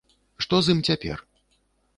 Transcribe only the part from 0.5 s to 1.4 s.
з ім цяпер?